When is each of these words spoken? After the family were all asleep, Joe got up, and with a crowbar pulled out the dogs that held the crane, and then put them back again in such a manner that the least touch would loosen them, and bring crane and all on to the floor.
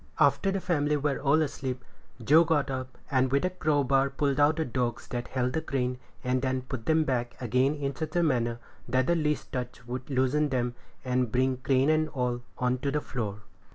After 0.19 0.49
the 0.51 0.59
family 0.59 0.97
were 0.97 1.19
all 1.19 1.43
asleep, 1.43 1.85
Joe 2.23 2.43
got 2.43 2.71
up, 2.71 2.97
and 3.11 3.31
with 3.31 3.45
a 3.45 3.51
crowbar 3.51 4.09
pulled 4.09 4.39
out 4.39 4.55
the 4.55 4.65
dogs 4.65 5.07
that 5.09 5.27
held 5.27 5.53
the 5.53 5.61
crane, 5.61 5.99
and 6.23 6.41
then 6.41 6.63
put 6.63 6.87
them 6.87 7.03
back 7.03 7.39
again 7.39 7.75
in 7.75 7.95
such 7.95 8.15
a 8.15 8.23
manner 8.23 8.57
that 8.89 9.05
the 9.05 9.15
least 9.15 9.51
touch 9.51 9.85
would 9.85 10.09
loosen 10.09 10.49
them, 10.49 10.73
and 11.05 11.31
bring 11.31 11.57
crane 11.57 11.91
and 11.91 12.09
all 12.09 12.41
on 12.57 12.79
to 12.79 12.89
the 12.89 12.99
floor. 12.99 13.43